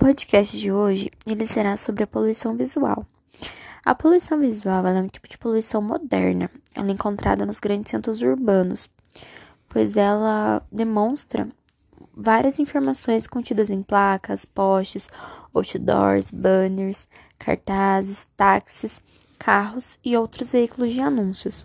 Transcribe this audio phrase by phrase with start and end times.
[0.00, 3.06] podcast de hoje ele será sobre a poluição visual.
[3.84, 6.50] A poluição visual é um tipo de poluição moderna.
[6.74, 8.88] Ela é encontrada nos grandes centros urbanos,
[9.68, 11.46] pois ela demonstra
[12.16, 15.06] várias informações contidas em placas, postes,
[15.52, 17.06] outdoors, banners,
[17.38, 19.02] cartazes, táxis,
[19.38, 21.62] carros e outros veículos de anúncios.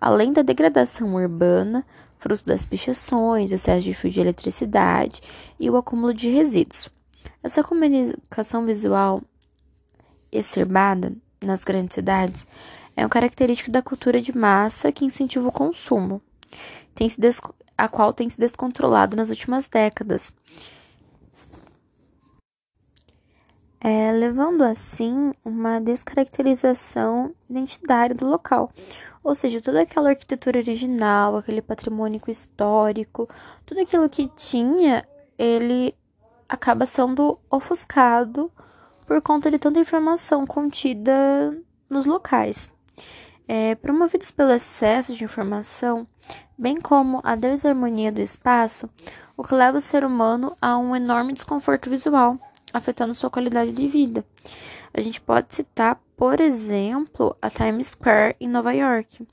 [0.00, 1.86] Além da degradação urbana,
[2.18, 5.22] fruto das pichações, excesso de fio de eletricidade
[5.58, 6.90] e o acúmulo de resíduos.
[7.42, 9.22] Essa comunicação visual
[10.30, 12.46] exacerbada nas grandes cidades
[12.96, 16.20] é um característico da cultura de massa que incentiva o consumo,
[17.76, 20.32] a qual tem se descontrolado nas últimas décadas.
[23.82, 28.70] É, levando assim uma descaracterização identitária do local,
[29.24, 33.26] ou seja, toda aquela arquitetura original, aquele patrimônio histórico,
[33.64, 35.94] tudo aquilo que tinha, ele
[36.50, 38.50] acaba sendo ofuscado
[39.06, 41.56] por conta de tanta informação contida
[41.88, 42.68] nos locais.
[43.46, 46.06] É, promovidos pelo excesso de informação,
[46.58, 48.90] bem como a desarmonia do espaço,
[49.36, 52.36] o que leva o ser humano a um enorme desconforto visual,
[52.72, 54.24] afetando sua qualidade de vida.
[54.92, 59.26] A gente pode citar, por exemplo, a Times Square em Nova York.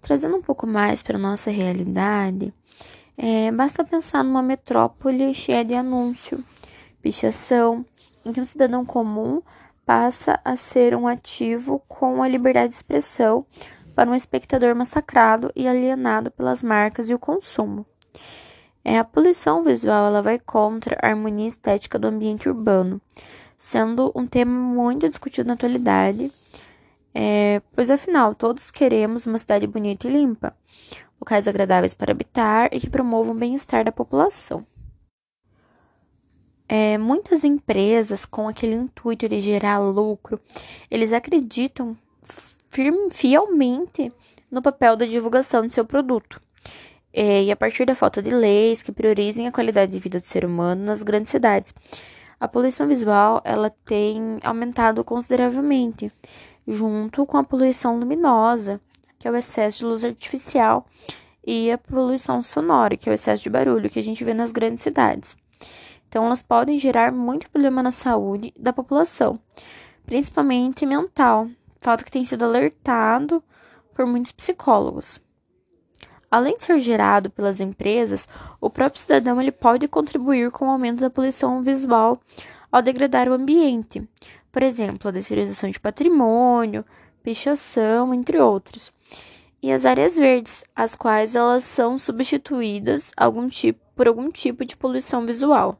[0.00, 2.52] Trazendo um pouco mais para nossa realidade,
[3.16, 6.44] é, basta pensar numa metrópole cheia de anúncio,
[7.00, 7.84] pichação,
[8.24, 9.40] em que um cidadão comum
[9.86, 13.46] passa a ser um ativo com a liberdade de expressão
[13.94, 17.86] para um espectador massacrado e alienado pelas marcas e o consumo.
[18.84, 23.00] É, a poluição visual ela vai contra a harmonia estética do ambiente urbano,
[23.56, 26.30] sendo um tema muito discutido na atualidade,
[27.14, 30.54] é, pois afinal todos queremos uma cidade bonita e limpa,
[31.20, 34.66] locais agradáveis para habitar e que promovam o bem-estar da população.
[36.68, 40.40] É, muitas empresas, com aquele intuito de gerar lucro,
[40.90, 41.96] eles acreditam
[42.68, 44.12] firme, fielmente
[44.50, 46.40] no papel da divulgação de seu produto.
[47.12, 50.26] É, e a partir da falta de leis que priorizem a qualidade de vida do
[50.26, 51.72] ser humano nas grandes cidades,
[52.38, 56.12] a poluição visual ela tem aumentado consideravelmente,
[56.68, 58.80] junto com a poluição luminosa,
[59.26, 60.86] que é o excesso de luz artificial,
[61.44, 64.52] e a poluição sonora, que é o excesso de barulho que a gente vê nas
[64.52, 65.36] grandes cidades.
[66.08, 69.40] Então, elas podem gerar muito problema na saúde da população,
[70.04, 71.48] principalmente mental,
[71.80, 73.42] fato que tem sido alertado
[73.92, 75.20] por muitos psicólogos.
[76.30, 78.28] Além de ser gerado pelas empresas,
[78.60, 82.20] o próprio cidadão ele pode contribuir com o aumento da poluição visual
[82.70, 84.08] ao degradar o ambiente,
[84.52, 86.84] por exemplo, a deterioração de patrimônio,
[87.24, 88.94] pichação, entre outros
[89.66, 94.76] e as áreas verdes, as quais elas são substituídas algum tipo, por algum tipo de
[94.76, 95.76] poluição visual.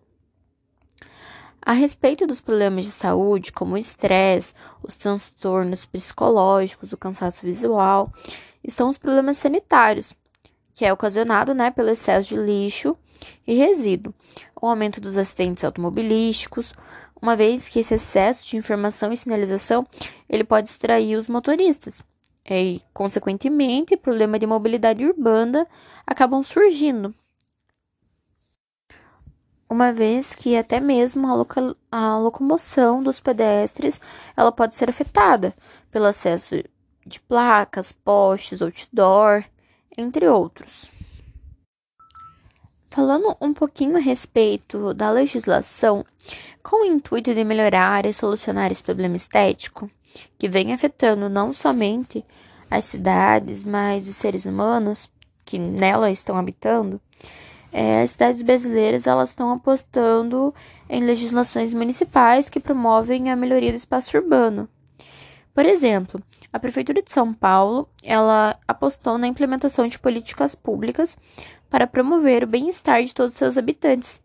[1.62, 8.12] A respeito dos problemas de saúde, como o estresse, os transtornos psicológicos, o cansaço visual,
[8.64, 10.12] estão os problemas sanitários,
[10.74, 12.98] que é ocasionado né, pelo excesso de lixo
[13.46, 14.12] e resíduo,
[14.60, 16.74] o aumento dos acidentes automobilísticos,
[17.22, 19.86] uma vez que esse excesso de informação e sinalização
[20.28, 22.02] ele pode distrair os motoristas,
[22.48, 25.66] e, consequentemente, problemas de mobilidade urbana
[26.06, 27.14] acabam surgindo.
[29.68, 31.44] Uma vez que até mesmo a,
[31.90, 34.00] a locomoção dos pedestres
[34.36, 35.52] ela pode ser afetada
[35.90, 36.62] pelo acesso
[37.04, 39.44] de placas, postes, outdoor,
[39.98, 40.90] entre outros.
[42.88, 46.04] Falando um pouquinho a respeito da legislação,
[46.62, 49.90] com o intuito de melhorar e solucionar esse problema estético,
[50.38, 52.24] que vem afetando não somente
[52.70, 55.08] as cidades, mas os seres humanos
[55.44, 57.00] que nela estão habitando,
[57.72, 60.54] é, as cidades brasileiras elas estão apostando
[60.88, 64.68] em legislações municipais que promovem a melhoria do espaço urbano.
[65.54, 66.22] Por exemplo,
[66.52, 71.18] a prefeitura de São Paulo ela apostou na implementação de políticas públicas
[71.70, 74.20] para promover o bem-estar de todos os seus habitantes,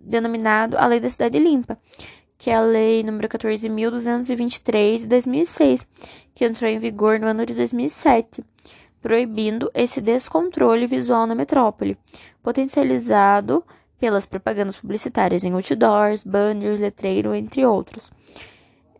[0.00, 1.78] denominado a Lei da Cidade Limpa,
[2.38, 5.86] que é a Lei nº 14.223 de 2006,
[6.34, 8.44] que entrou em vigor no ano de 2007,
[9.00, 11.96] proibindo esse descontrole visual na metrópole,
[12.42, 13.64] potencializado
[13.98, 18.10] pelas propagandas publicitárias em outdoors, banners, letreiro, entre outros.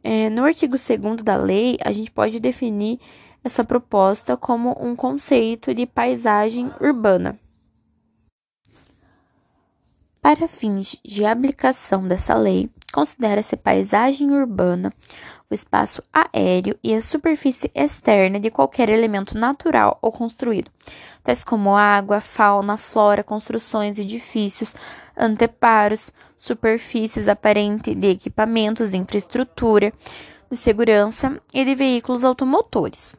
[0.03, 2.99] É, no artigo 2 da lei, a gente pode definir
[3.43, 7.39] essa proposta como um conceito de paisagem urbana.
[10.27, 14.93] Para fins de aplicação dessa lei, considera-se paisagem urbana
[15.49, 20.69] o espaço aéreo e a superfície externa de qualquer elemento natural ou construído,
[21.23, 24.75] tais como água, fauna, flora, construções, edifícios,
[25.17, 29.93] anteparos, superfícies aparentes de equipamentos de infraestrutura,
[30.51, 33.15] de segurança e de veículos automotores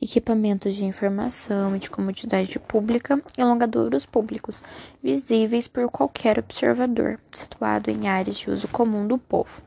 [0.00, 4.62] equipamentos de informação e de comodidade pública e alongadouros públicos,
[5.02, 9.62] visíveis por qualquer observador, situado em áreas de uso comum do povo.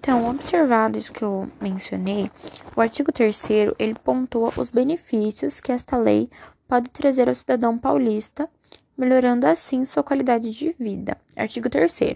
[0.00, 2.30] Então, observado isso que eu mencionei,
[2.74, 6.30] o artigo 3 ele pontua os benefícios que esta lei
[6.66, 8.48] pode trazer ao cidadão paulista,
[8.96, 11.16] melhorando assim sua qualidade de vida.
[11.36, 12.14] Artigo 3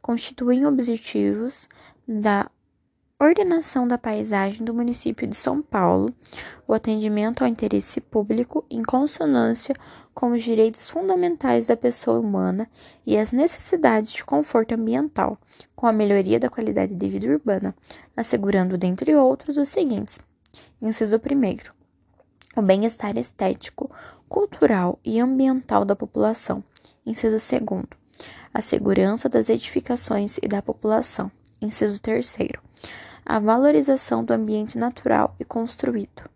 [0.00, 1.68] constituem objetivos
[2.06, 2.50] da
[3.24, 6.12] ordenação da paisagem do município de São Paulo,
[6.68, 9.74] o atendimento ao interesse público em consonância
[10.12, 12.68] com os direitos fundamentais da pessoa humana
[13.06, 15.38] e as necessidades de conforto ambiental,
[15.74, 17.74] com a melhoria da qualidade de vida urbana,
[18.14, 20.20] assegurando, dentre outros, os seguintes:
[20.80, 22.60] inciso 1.
[22.60, 23.90] O bem-estar estético,
[24.28, 26.62] cultural e ambiental da população.
[27.04, 27.84] Inciso 2.
[28.52, 31.30] A segurança das edificações e da população.
[31.60, 32.36] Inciso 3
[33.26, 36.30] a valorização do ambiente natural e construído.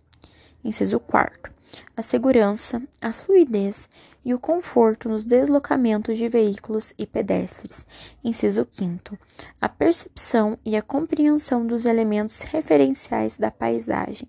[0.64, 1.52] Inciso 4.
[1.96, 3.88] A segurança, a fluidez
[4.25, 7.87] e o conforto nos deslocamentos de veículos e pedestres.
[8.25, 9.17] Inciso 5.
[9.61, 14.28] A percepção e a compreensão dos elementos referenciais da paisagem.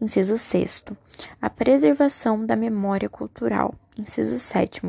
[0.00, 0.84] Inciso 6.
[1.42, 3.74] A preservação da memória cultural.
[3.98, 4.82] Inciso 7.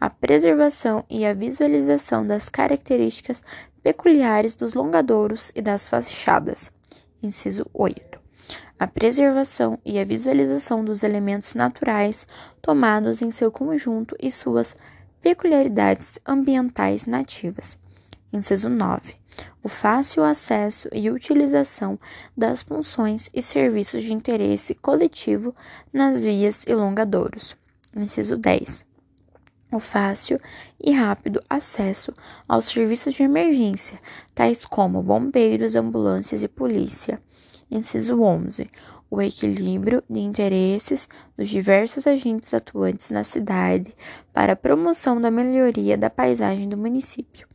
[0.00, 3.42] A preservação e a visualização das características
[3.86, 6.72] peculiares dos longadouros e das fachadas.
[7.22, 8.18] Inciso 8.
[8.76, 12.26] A preservação e a visualização dos elementos naturais
[12.60, 14.76] tomados em seu conjunto e suas
[15.22, 17.78] peculiaridades ambientais nativas.
[18.32, 19.14] Inciso 9.
[19.62, 21.96] O fácil acesso e utilização
[22.36, 25.54] das funções e serviços de interesse coletivo
[25.92, 27.56] nas vias e longadouros.
[27.94, 28.85] Inciso 10
[29.72, 30.40] o fácil
[30.80, 32.14] e rápido acesso
[32.48, 34.00] aos serviços de emergência,
[34.34, 37.20] tais como bombeiros, ambulâncias e polícia.
[37.70, 38.70] Inciso 11.
[39.10, 43.94] O equilíbrio de interesses dos diversos agentes atuantes na cidade
[44.32, 47.46] para a promoção da melhoria da paisagem do município.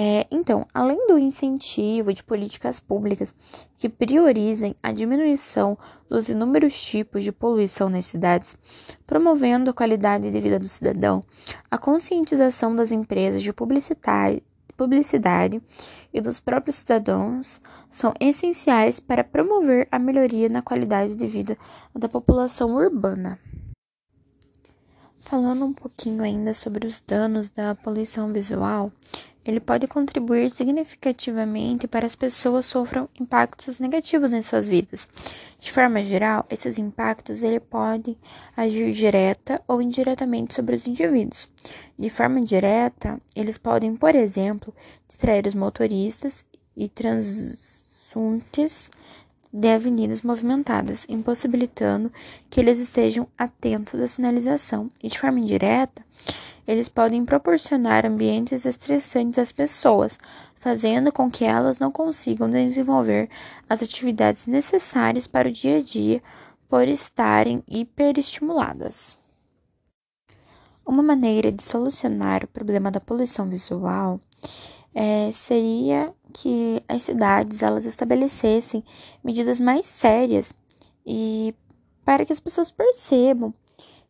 [0.00, 3.34] É, então, além do incentivo de políticas públicas
[3.76, 5.76] que priorizem a diminuição
[6.08, 8.56] dos inúmeros tipos de poluição nas cidades,
[9.04, 11.20] promovendo a qualidade de vida do cidadão,
[11.68, 14.40] a conscientização das empresas de publicidade,
[14.76, 15.60] publicidade
[16.14, 17.60] e dos próprios cidadãos
[17.90, 21.58] são essenciais para promover a melhoria na qualidade de vida
[21.92, 23.36] da população urbana.
[25.28, 28.90] Falando um pouquinho ainda sobre os danos da poluição visual,
[29.48, 35.08] ele pode contribuir significativamente para as pessoas sofram impactos negativos em suas vidas.
[35.58, 38.18] De forma geral, esses impactos ele pode
[38.54, 41.48] agir direta ou indiretamente sobre os indivíduos.
[41.98, 44.74] De forma direta, eles podem, por exemplo,
[45.06, 46.44] distrair os motoristas
[46.76, 48.90] e transuntes
[49.52, 52.12] de avenidas movimentadas, impossibilitando
[52.50, 54.90] que eles estejam atentos à sinalização.
[55.02, 56.04] E de forma indireta,
[56.66, 60.18] eles podem proporcionar ambientes estressantes às pessoas,
[60.56, 63.30] fazendo com que elas não consigam desenvolver
[63.68, 66.22] as atividades necessárias para o dia a dia
[66.68, 69.16] por estarem hiperestimuladas.
[70.84, 74.20] Uma maneira de solucionar o problema da poluição visual
[74.94, 78.84] é, seria que as cidades elas estabelecessem
[79.22, 80.54] medidas mais sérias
[81.06, 81.54] e
[82.04, 83.52] para que as pessoas percebam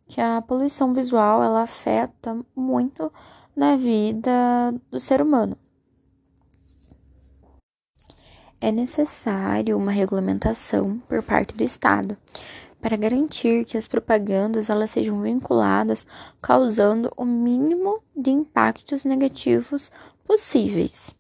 [0.06, 3.12] que a poluição visual ela afeta muito
[3.54, 5.56] na vida do ser humano.
[8.60, 12.16] É necessário uma regulamentação por parte do Estado
[12.80, 16.06] para garantir que as propagandas elas sejam vinculadas,
[16.40, 19.90] causando o mínimo de impactos negativos
[20.24, 21.17] possíveis.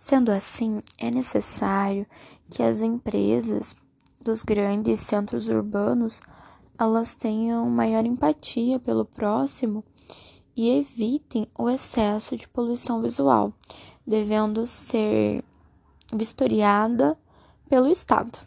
[0.00, 2.06] Sendo assim, é necessário
[2.48, 3.76] que as empresas
[4.18, 6.22] dos grandes centros urbanos
[6.78, 9.84] elas tenham maior empatia pelo próximo
[10.56, 13.52] e evitem o excesso de poluição visual,
[14.06, 15.44] devendo ser
[16.10, 17.14] vistoriada
[17.68, 18.38] pelo Estado.